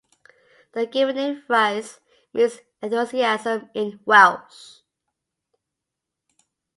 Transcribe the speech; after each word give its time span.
The 0.71 0.87
given 0.87 1.15
name 1.15 1.43
Rhys 1.47 1.99
means 2.33 2.61
"enthusiasm" 2.81 3.69
in 3.75 3.99
Welsh. 4.03 4.79